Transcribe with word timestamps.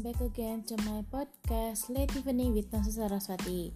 welcome 0.00 0.16
back 0.16 0.32
again 0.32 0.64
to 0.64 0.72
my 0.88 1.04
podcast 1.12 1.92
Let 1.92 2.08
Evening 2.16 2.56
with 2.56 2.72
Nasa 2.72 2.88
Saraswati. 2.88 3.68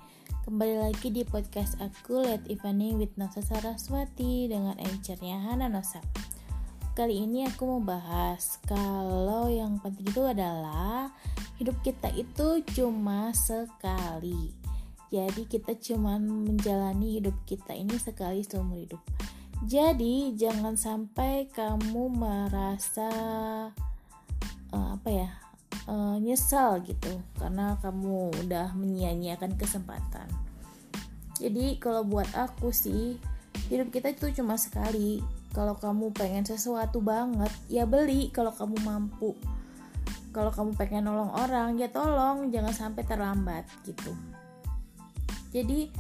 Kembali 0.49 0.81
lagi 0.81 1.13
di 1.13 1.21
podcast 1.21 1.77
aku 1.85 2.25
Let 2.25 2.49
Evening 2.49 2.97
with 2.97 3.13
Nasa 3.21 3.45
Saraswati 3.45 4.49
Dengan 4.49 4.73
anchornya 4.81 5.37
Hana 5.45 5.69
Nosa. 5.69 6.01
Kali 6.97 7.29
ini 7.29 7.45
aku 7.45 7.69
mau 7.69 7.83
bahas 7.85 8.57
Kalau 8.65 9.53
yang 9.53 9.77
penting 9.85 10.09
itu 10.09 10.25
adalah 10.25 11.13
Hidup 11.61 11.77
kita 11.85 12.09
itu 12.17 12.65
cuma 12.73 13.29
sekali. 13.37 14.57
Jadi 15.13 15.45
kita 15.45 15.77
cuma 15.77 16.17
menjalani 16.17 17.21
hidup 17.21 17.37
kita 17.45 17.77
ini 17.77 18.01
sekali 18.01 18.41
seumur 18.41 18.81
hidup. 18.81 19.03
Jadi 19.69 20.33
jangan 20.41 20.73
sampai 20.81 21.53
kamu 21.53 22.09
merasa 22.17 23.13
uh, 26.25 26.33
nyesal 26.33 26.81
gitu 26.81 27.21
karena 27.37 27.77
kamu 27.85 28.33
udah 28.49 28.73
menyia-nyiakan 28.73 29.61
kesempatan. 29.61 30.25
Jadi 31.37 31.77
kalau 31.77 32.09
buat 32.09 32.31
aku 32.33 32.73
sih 32.73 33.21
hidup 33.69 33.93
kita 33.93 34.17
itu 34.17 34.33
cuma 34.41 34.57
sekali. 34.57 35.21
Kalau 35.55 35.79
kamu 35.79 36.11
pengen 36.11 36.43
sesuatu 36.43 36.99
banget 36.99 37.53
ya 37.69 37.85
beli 37.85 38.33
kalau 38.33 38.51
kamu 38.51 38.81
mampu. 38.83 39.37
Kalau 40.35 40.51
kamu 40.51 40.75
pengen 40.75 41.07
nolong 41.07 41.31
orang 41.31 41.79
ya 41.79 41.87
tolong 41.93 42.51
jangan 42.51 42.75
sampai 42.75 43.07
terlambat 43.07 43.63
gitu. 43.87 44.11
Jadi 45.55 45.95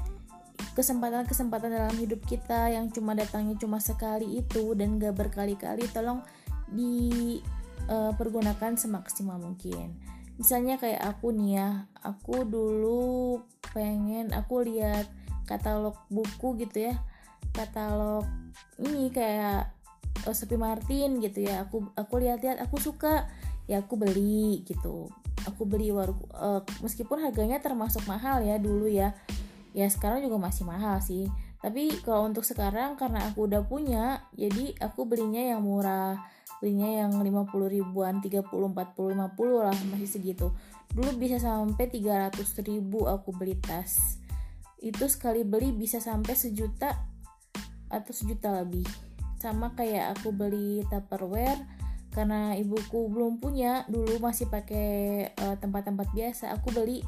kesempatan-kesempatan 0.75 1.71
dalam 1.71 1.95
hidup 1.95 2.19
kita 2.27 2.75
yang 2.75 2.91
cuma 2.91 3.15
datangnya 3.15 3.55
cuma 3.55 3.79
sekali 3.79 4.43
itu 4.43 4.75
dan 4.75 4.99
gak 4.99 5.15
berkali-kali 5.15 5.87
tolong 5.95 6.19
di 6.67 7.39
uh, 7.89 8.13
pergunakan 8.17 8.77
semaksimal 8.79 9.39
mungkin. 9.39 9.95
Misalnya 10.35 10.81
kayak 10.83 10.99
aku 10.99 11.31
nih 11.31 11.63
ya 11.63 11.69
aku 12.03 12.43
dulu 12.43 13.43
pengen 13.71 14.35
aku 14.35 14.67
lihat 14.67 15.07
katalog 15.47 15.95
buku 16.11 16.59
gitu 16.67 16.91
ya. 16.91 16.95
Katalog 17.55 18.27
ini 18.83 19.15
kayak 19.15 19.71
oh, 20.27 20.35
Sophie 20.35 20.59
Martin 20.59 21.23
gitu 21.23 21.47
ya. 21.47 21.67
Aku 21.69 21.87
aku 21.95 22.19
lihat-lihat 22.19 22.59
aku 22.63 22.83
suka. 22.83 23.31
Ya 23.65 23.81
aku 23.81 23.97
beli 23.97 24.67
gitu. 24.67 25.09
Aku 25.47 25.65
beli 25.65 25.95
war 25.95 26.13
uh, 26.35 26.61
meskipun 26.83 27.23
harganya 27.23 27.63
termasuk 27.63 28.03
mahal 28.11 28.43
ya 28.43 28.59
dulu 28.59 28.91
ya. 28.91 29.15
Ya 29.75 29.87
sekarang 29.87 30.23
juga 30.23 30.39
masih 30.39 30.67
mahal 30.67 30.99
sih 31.03 31.31
tapi 31.65 31.97
kalau 32.05 32.29
untuk 32.29 32.45
sekarang 32.45 32.93
karena 33.01 33.25
aku 33.33 33.49
udah 33.49 33.65
punya 33.65 34.21
jadi 34.37 34.77
aku 34.85 35.09
belinya 35.09 35.41
yang 35.57 35.65
murah. 35.65 36.21
Belinya 36.61 37.09
yang 37.09 37.17
50 37.17 37.49
ribuan 37.73 38.21
30 38.21 38.45
40 38.45 39.17
50 39.17 39.65
lah 39.65 39.73
masih 39.89 40.05
segitu. 40.05 40.53
Dulu 40.93 41.17
bisa 41.17 41.41
sampai 41.41 41.89
300 41.89 42.37
ribu 42.69 43.09
aku 43.09 43.33
beli 43.33 43.57
tas. 43.57 44.21
Itu 44.77 45.09
sekali 45.09 45.41
beli 45.41 45.73
bisa 45.73 46.05
sampai 46.05 46.37
sejuta 46.37 47.01
atau 47.89 48.13
sejuta 48.13 48.61
lebih. 48.61 48.85
Sama 49.41 49.73
kayak 49.73 50.21
aku 50.21 50.37
beli 50.37 50.85
tupperware 50.93 51.65
karena 52.13 52.61
ibuku 52.61 53.09
belum 53.09 53.41
punya 53.41 53.89
dulu 53.89 54.21
masih 54.21 54.53
pakai 54.53 55.33
uh, 55.33 55.57
tempat-tempat 55.57 56.13
biasa 56.13 56.53
aku 56.53 56.77
beli 56.77 57.01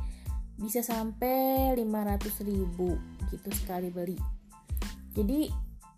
bisa 0.56 0.80
sampai 0.80 1.76
500 1.76 2.48
ribu 2.48 2.96
gitu 3.30 3.52
sekali 3.54 3.92
beli 3.92 4.35
jadi 5.16 5.48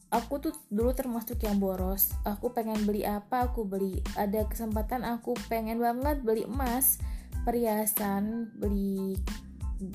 aku 0.09 0.41
tuh 0.41 0.55
dulu 0.73 0.95
termasuk 0.95 1.43
yang 1.45 1.61
boros. 1.61 2.15
Aku 2.25 2.55
pengen 2.55 2.87
beli 2.89 3.05
apa 3.05 3.51
aku 3.51 3.67
beli. 3.67 4.01
Ada 4.17 4.49
kesempatan 4.49 5.05
aku 5.05 5.37
pengen 5.51 5.83
banget 5.83 6.25
beli 6.25 6.47
emas 6.49 7.03
perhiasan 7.43 8.53
beli 8.57 9.19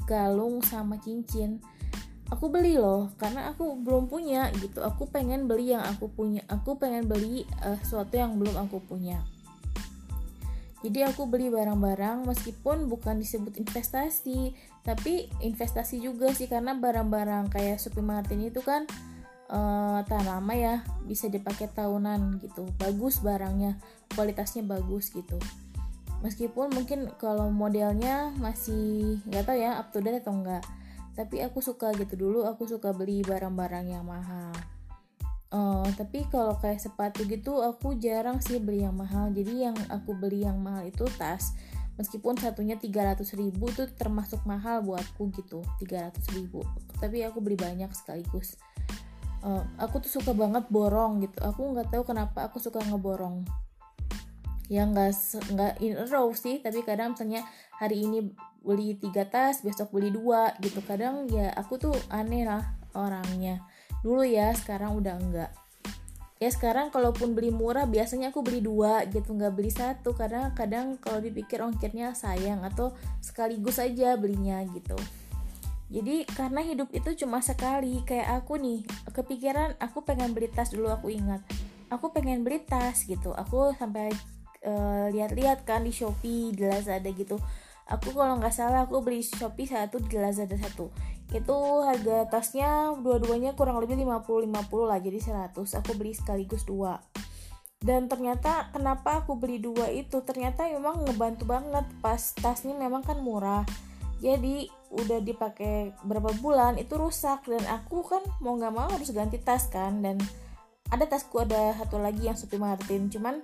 galung 0.05 0.61
sama 0.61 0.99
cincin. 1.01 1.63
Aku 2.31 2.49
beli 2.49 2.81
loh 2.81 3.13
karena 3.21 3.53
aku 3.53 3.77
belum 3.79 4.09
punya 4.09 4.49
gitu. 4.57 4.81
Aku 4.81 5.09
pengen 5.09 5.45
beli 5.45 5.73
yang 5.73 5.85
aku 5.85 6.09
punya 6.09 6.41
aku 6.49 6.77
pengen 6.77 7.07
beli 7.07 7.45
uh, 7.61 7.77
sesuatu 7.81 8.17
yang 8.17 8.37
belum 8.37 8.57
aku 8.67 8.81
punya. 8.85 9.21
Jadi 10.83 10.99
aku 10.99 11.31
beli 11.31 11.47
barang-barang 11.47 12.27
meskipun 12.27 12.91
bukan 12.91 13.15
disebut 13.15 13.55
investasi 13.55 14.51
tapi 14.83 15.31
investasi 15.39 16.03
juga 16.03 16.35
sih 16.35 16.51
karena 16.51 16.75
barang-barang 16.75 17.55
kayak 17.55 17.79
Supi 17.79 18.03
Martin 18.03 18.43
itu 18.43 18.59
kan 18.59 18.83
uh, 19.49 19.99
tahan 20.05 20.27
lama 20.27 20.53
ya 20.53 20.75
bisa 21.03 21.27
dipakai 21.27 21.71
tahunan 21.71 22.39
gitu. 22.39 22.69
Bagus 22.79 23.19
barangnya 23.19 23.79
kualitasnya 24.13 24.63
bagus 24.63 25.11
gitu. 25.11 25.39
Meskipun 26.23 26.71
mungkin 26.71 27.11
kalau 27.19 27.51
modelnya 27.51 28.31
masih 28.39 29.19
nggak 29.27 29.43
tahu 29.43 29.57
ya 29.59 29.71
up 29.81 29.91
to 29.91 29.99
date 29.99 30.23
atau 30.23 30.31
enggak 30.31 30.63
tapi 31.13 31.45
aku 31.45 31.61
suka 31.61 31.93
gitu 31.93 32.17
dulu 32.17 32.41
aku 32.49 32.65
suka 32.65 32.89
beli 32.89 33.21
barang-barang 33.21 33.85
yang 33.85 34.05
mahal. 34.05 34.53
Uh, 35.53 35.85
tapi 35.93 36.25
kalau 36.33 36.57
kayak 36.57 36.81
sepatu 36.81 37.29
gitu 37.29 37.61
aku 37.61 37.93
jarang 38.01 38.41
sih 38.41 38.57
beli 38.57 38.81
yang 38.81 38.97
mahal. 38.97 39.29
Jadi 39.29 39.69
yang 39.69 39.77
aku 39.93 40.17
beli 40.17 40.41
yang 40.41 40.57
mahal 40.57 40.89
itu 40.89 41.05
tas. 41.21 41.53
Meskipun 41.93 42.33
satunya 42.41 42.73
300 42.73 43.21
ribu 43.37 43.69
itu 43.69 43.85
termasuk 43.93 44.41
mahal 44.49 44.81
buatku 44.81 45.29
gitu 45.37 45.61
300 45.77 46.17
ribu. 46.33 46.65
Tapi 46.97 47.21
aku 47.21 47.37
beli 47.37 47.53
banyak 47.53 47.93
sekaligus 47.93 48.57
uh, 49.43 49.63
aku 49.77 50.01
tuh 50.01 50.19
suka 50.19 50.31
banget 50.31 50.65
borong 50.71 51.21
gitu. 51.21 51.37
Aku 51.43 51.75
nggak 51.75 51.91
tahu 51.91 52.03
kenapa 52.07 52.47
aku 52.47 52.57
suka 52.63 52.79
ngeborong. 52.81 53.43
Ya 54.71 54.87
nggak 54.87 55.11
nggak 55.53 55.73
in 55.83 55.99
a 55.99 56.07
row 56.07 56.31
sih 56.33 56.63
tapi 56.63 56.81
kadang 56.81 57.13
misalnya 57.13 57.43
hari 57.77 58.07
ini 58.07 58.31
beli 58.63 58.95
tiga 58.95 59.27
tas 59.27 59.59
besok 59.61 59.91
beli 59.91 60.09
dua 60.09 60.55
gitu. 60.63 60.79
Kadang 60.81 61.27
ya 61.29 61.51
aku 61.53 61.77
tuh 61.77 61.93
aneh 62.09 62.47
lah 62.47 62.63
orangnya. 62.95 63.61
Dulu 64.01 64.23
ya 64.23 64.55
sekarang 64.55 64.97
udah 64.97 65.15
enggak 65.19 65.51
ya 66.41 66.51
sekarang 66.51 66.91
kalaupun 66.91 67.39
beli 67.39 67.55
murah 67.55 67.87
biasanya 67.87 68.35
aku 68.35 68.43
beli 68.43 68.59
dua 68.59 69.07
gitu 69.07 69.35
nggak 69.35 69.53
beli 69.53 69.71
satu. 69.71 70.15
Karena 70.15 70.55
kadang 70.55 70.95
kalau 70.97 71.19
dipikir 71.19 71.59
ongkirnya 71.59 72.15
sayang 72.15 72.63
atau 72.63 72.95
sekaligus 73.19 73.79
aja 73.79 74.15
belinya 74.15 74.63
gitu 74.71 74.95
jadi 75.93 76.25
karena 76.25 76.65
hidup 76.65 76.89
itu 76.89 77.13
cuma 77.21 77.37
sekali 77.45 78.01
kayak 78.01 78.41
aku 78.41 78.57
nih 78.57 78.81
kepikiran 79.13 79.77
aku 79.77 80.01
pengen 80.01 80.33
beli 80.33 80.49
tas 80.49 80.73
dulu 80.73 80.89
aku 80.89 81.13
ingat. 81.13 81.45
Aku 81.93 82.09
pengen 82.09 82.41
beli 82.41 82.65
tas 82.65 83.05
gitu 83.05 83.29
aku 83.37 83.77
sampai 83.77 84.09
uh, 84.65 85.13
lihat-lihat 85.13 85.69
kan 85.69 85.85
di 85.85 85.93
Shopee 85.93 86.49
di 86.49 86.65
Lazada 86.65 87.13
gitu. 87.13 87.37
Aku 87.85 88.09
kalau 88.09 88.41
nggak 88.41 88.49
salah 88.49 88.89
aku 88.89 89.05
beli 89.05 89.21
Shopee 89.21 89.69
satu 89.69 90.01
di 90.01 90.17
Lazada 90.17 90.57
satu. 90.57 90.89
Itu 91.29 91.85
harga 91.85 92.25
tasnya 92.25 92.97
dua-duanya 92.97 93.53
kurang 93.53 93.77
lebih 93.77 93.93
50-50 94.01 94.89
lah 94.89 94.97
jadi 94.97 95.19
100 95.53 95.53
aku 95.53 95.91
beli 95.93 96.17
sekaligus 96.17 96.65
dua. 96.65 96.97
Dan 97.77 98.09
ternyata 98.09 98.73
kenapa 98.73 99.21
aku 99.21 99.37
beli 99.37 99.61
dua 99.61 99.93
itu? 99.93 100.25
Ternyata 100.25 100.65
memang 100.73 101.05
ngebantu 101.05 101.45
banget 101.45 101.85
pas 102.01 102.33
tasnya 102.41 102.73
memang 102.73 103.05
kan 103.05 103.21
murah 103.21 103.61
jadi 104.23 104.71
udah 104.95 105.19
dipakai 105.19 105.91
berapa 106.07 106.31
bulan 106.39 106.79
itu 106.79 106.95
rusak. 106.95 107.43
Dan 107.43 107.59
aku 107.67 108.07
kan 108.07 108.23
mau 108.39 108.55
nggak 108.55 108.71
mau 108.71 108.87
harus 108.87 109.11
ganti 109.11 109.35
tas 109.35 109.67
kan. 109.67 109.99
Dan 109.99 110.15
ada 110.87 111.03
tasku 111.03 111.43
ada 111.43 111.75
satu 111.75 111.99
lagi 111.99 112.31
yang 112.31 112.39
Supi 112.39 112.55
Martin. 112.55 113.11
Cuman 113.11 113.43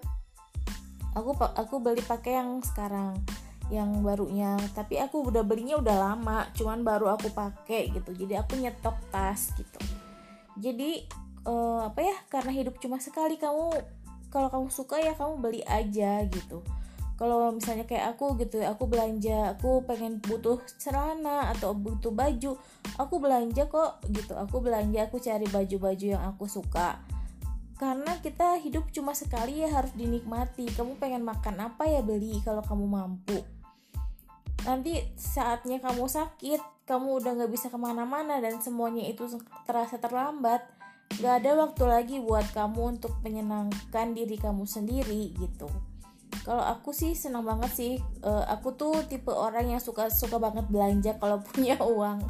aku 1.19 1.35
aku 1.35 1.84
beli 1.84 2.00
pakai 2.00 2.40
yang 2.40 2.63
sekarang 2.63 3.19
yang 3.67 3.91
barunya. 4.00 4.56
Tapi 4.72 5.03
aku 5.03 5.28
udah 5.28 5.44
belinya 5.44 5.75
udah 5.84 6.16
lama 6.16 6.47
cuman 6.56 6.79
baru 6.88 7.11
aku 7.11 7.28
pakai 7.35 7.91
gitu. 7.91 8.16
Jadi 8.16 8.40
aku 8.40 8.56
nyetok 8.56 8.96
tas 9.11 9.51
gitu. 9.59 9.84
Jadi 10.56 11.03
uh, 11.43 11.91
apa 11.91 12.08
ya 12.08 12.16
karena 12.31 12.55
hidup 12.55 12.79
cuma 12.79 13.03
sekali 13.03 13.35
kamu 13.35 13.76
kalau 14.31 14.47
kamu 14.47 14.72
suka 14.72 14.96
ya 14.96 15.11
kamu 15.17 15.43
beli 15.43 15.61
aja 15.67 16.23
gitu 16.23 16.64
kalau 17.19 17.51
misalnya 17.51 17.83
kayak 17.83 18.16
aku 18.16 18.39
gitu 18.39 18.63
aku 18.63 18.87
belanja 18.87 19.51
aku 19.51 19.83
pengen 19.83 20.23
butuh 20.23 20.63
celana 20.79 21.51
atau 21.51 21.75
butuh 21.75 22.16
baju 22.16 22.55
aku 22.95 23.16
belanja 23.19 23.67
kok 23.67 23.99
gitu. 24.07 24.39
Aku 24.39 24.63
belanja 24.63 25.11
aku 25.11 25.19
cari 25.19 25.43
baju-baju 25.47 26.05
yang 26.16 26.23
aku 26.23 26.47
suka. 26.47 27.03
Karena 27.75 28.16
kita 28.19 28.59
hidup 28.63 28.87
cuma 28.95 29.11
sekali 29.11 29.63
ya 29.63 29.71
harus 29.71 29.91
dinikmati. 29.95 30.67
Kamu 30.71 30.95
pengen 30.95 31.23
makan 31.27 31.59
apa 31.59 31.87
ya 31.87 31.99
beli 31.99 32.39
kalau 32.43 32.63
kamu 32.63 32.87
mampu. 32.87 33.39
Nanti 34.63 34.99
saatnya 35.16 35.79
kamu 35.79 36.07
sakit 36.07 36.87
kamu 36.87 37.19
udah 37.19 37.31
nggak 37.35 37.51
bisa 37.51 37.67
ke 37.67 37.79
mana-mana 37.79 38.39
dan 38.39 38.63
semuanya 38.63 39.07
itu 39.07 39.27
terasa 39.67 40.01
terlambat 40.01 40.66
gak 41.21 41.41
ada 41.41 41.57
waktu 41.66 41.83
lagi 41.85 42.16
buat 42.21 42.49
kamu 42.53 42.97
untuk 42.97 43.13
menyenangkan 43.25 44.13
diri 44.13 44.37
kamu 44.37 44.66
sendiri 44.66 45.33
gitu 45.37 45.69
kalau 46.46 46.64
aku 46.64 46.96
sih 46.96 47.14
senang 47.14 47.46
banget 47.46 47.72
sih 47.73 47.93
uh, 48.26 48.46
aku 48.49 48.73
tuh 48.73 49.05
tipe 49.05 49.29
orang 49.29 49.70
yang 49.70 49.81
suka 49.81 50.09
suka 50.09 50.41
banget 50.41 50.66
belanja 50.70 51.17
kalau 51.22 51.41
punya 51.47 51.78
uang. 51.81 52.26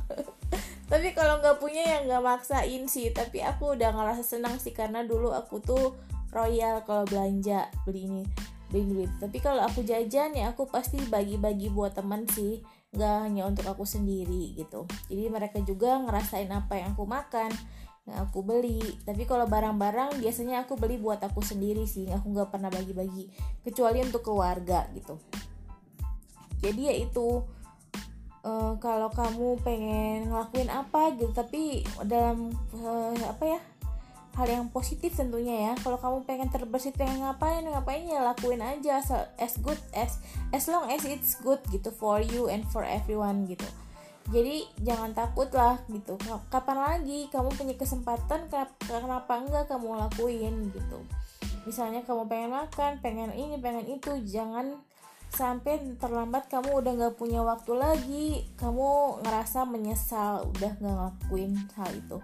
Tapi 0.90 1.14
kalau 1.14 1.38
nggak 1.38 1.62
punya 1.62 1.86
ya 1.86 1.98
nggak 2.04 2.24
maksain 2.24 2.90
sih. 2.90 3.14
Tapi 3.14 3.46
aku 3.46 3.78
udah 3.78 3.94
ngerasa 3.94 4.26
senang 4.26 4.58
sih 4.58 4.74
karena 4.74 5.06
dulu 5.06 5.30
aku 5.32 5.62
tuh 5.62 5.96
royal 6.34 6.82
kalau 6.86 7.06
belanja 7.10 7.70
beli 7.90 8.06
ini 8.06 8.24
beli 8.70 8.86
duit 8.86 9.12
tapi 9.18 9.42
kalau 9.42 9.66
aku 9.66 9.82
jajan 9.82 10.30
ya 10.38 10.54
aku 10.54 10.70
pasti 10.70 11.02
bagi-bagi 11.10 11.70
buat 11.70 11.94
teman 11.94 12.26
sih. 12.30 12.62
Nggak 12.90 13.16
hanya 13.22 13.44
untuk 13.46 13.66
aku 13.70 13.86
sendiri 13.86 14.58
gitu. 14.58 14.90
Jadi 15.08 15.30
mereka 15.30 15.62
juga 15.62 16.02
ngerasain 16.02 16.50
apa 16.50 16.82
yang 16.82 16.98
aku 16.98 17.06
makan 17.06 17.54
yang 18.10 18.26
aku 18.26 18.42
beli. 18.42 18.82
Tapi 19.06 19.24
kalau 19.30 19.46
barang-barang 19.46 20.18
biasanya 20.18 20.66
aku 20.66 20.76
beli 20.76 20.98
buat 20.98 21.22
aku 21.22 21.46
sendiri 21.46 21.86
sih. 21.86 22.10
Aku 22.10 22.34
nggak 22.34 22.50
pernah 22.50 22.74
bagi-bagi 22.74 23.30
kecuali 23.62 24.02
untuk 24.02 24.26
keluarga 24.26 24.90
gitu. 24.98 25.22
Jadi 26.60 26.82
ya 26.90 26.96
itu 26.98 27.46
uh, 28.44 28.74
kalau 28.82 29.14
kamu 29.14 29.62
pengen 29.62 30.34
ngelakuin 30.34 30.70
apa 30.74 31.14
gitu. 31.16 31.32
Tapi 31.32 31.86
dalam 32.04 32.50
uh, 32.82 33.14
apa 33.30 33.46
ya 33.46 33.60
hal 34.36 34.48
yang 34.50 34.66
positif 34.74 35.14
tentunya 35.14 35.70
ya. 35.70 35.74
Kalau 35.80 36.02
kamu 36.02 36.26
pengen 36.26 36.50
terbersih 36.50 36.92
pengen 36.98 37.22
ngapain? 37.22 37.62
Ngapain 37.62 38.10
ya 38.10 38.26
lakuin 38.26 38.66
aja 38.66 38.98
as, 38.98 39.10
as 39.38 39.54
good 39.62 39.80
as 39.94 40.18
as 40.50 40.66
long 40.66 40.90
as 40.90 41.06
it's 41.06 41.38
good 41.46 41.62
gitu 41.70 41.94
for 41.94 42.20
you 42.20 42.50
and 42.50 42.66
for 42.74 42.82
everyone 42.82 43.46
gitu 43.46 43.70
jadi 44.30 44.66
jangan 44.86 45.12
takut 45.18 45.50
lah 45.50 45.82
gitu. 45.90 46.16
Kapan 46.54 46.78
lagi 46.78 47.26
kamu 47.34 47.50
punya 47.58 47.76
kesempatan 47.76 48.46
kenapa 48.86 49.34
enggak 49.42 49.66
kamu 49.66 49.98
lakuin 49.98 50.70
gitu. 50.70 51.00
Misalnya 51.66 52.06
kamu 52.06 52.30
pengen 52.30 52.52
makan 52.54 52.92
pengen 53.02 53.34
ini 53.34 53.58
pengen 53.58 53.90
itu 53.90 54.14
jangan 54.30 54.78
sampai 55.30 55.78
terlambat 56.02 56.50
kamu 56.50 56.82
udah 56.82 56.92
nggak 56.94 57.16
punya 57.18 57.42
waktu 57.42 57.74
lagi. 57.74 58.30
Kamu 58.58 59.22
ngerasa 59.26 59.66
menyesal 59.66 60.46
udah 60.46 60.72
nggak 60.78 60.94
ngelakuin 60.94 61.54
hal 61.74 61.92
itu. 61.94 62.18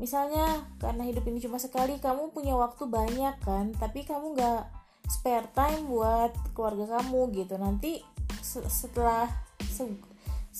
Misalnya 0.00 0.64
karena 0.80 1.04
hidup 1.04 1.28
ini 1.28 1.44
cuma 1.44 1.60
sekali 1.60 2.00
kamu 2.00 2.32
punya 2.32 2.56
waktu 2.56 2.88
banyak 2.88 3.36
kan 3.44 3.76
tapi 3.76 4.08
kamu 4.08 4.32
gak 4.32 4.64
spare 5.04 5.44
time 5.52 5.92
buat 5.92 6.32
keluarga 6.56 7.04
kamu 7.04 7.36
gitu. 7.36 7.60
Nanti 7.60 8.00
setelah 8.40 9.28
se 9.60 9.84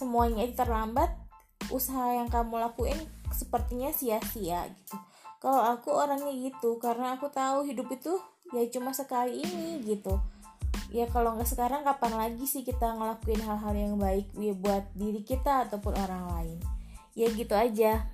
semuanya 0.01 0.49
itu 0.49 0.57
terlambat 0.57 1.13
usaha 1.69 2.17
yang 2.17 2.33
kamu 2.33 2.57
lakuin 2.57 2.97
sepertinya 3.29 3.93
sia-sia 3.93 4.65
gitu. 4.73 4.97
Kalau 5.41 5.61
aku 5.61 5.93
orangnya 5.93 6.33
gitu 6.33 6.81
karena 6.81 7.21
aku 7.21 7.29
tahu 7.29 7.69
hidup 7.69 7.93
itu 7.93 8.17
ya 8.57 8.65
cuma 8.73 8.97
sekali 8.97 9.45
ini 9.45 9.85
gitu. 9.85 10.17
Ya 10.89 11.05
kalau 11.07 11.37
nggak 11.37 11.47
sekarang 11.47 11.85
kapan 11.85 12.17
lagi 12.17 12.49
sih 12.49 12.65
kita 12.65 12.97
ngelakuin 12.97 13.45
hal-hal 13.45 13.75
yang 13.77 13.95
baik 14.01 14.27
ya 14.35 14.57
buat 14.57 14.89
diri 14.97 15.21
kita 15.23 15.69
ataupun 15.69 15.95
orang 15.95 16.25
lain? 16.35 16.59
Ya 17.13 17.29
gitu 17.29 17.53
aja 17.53 18.09